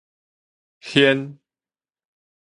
[0.89, 1.37] 掀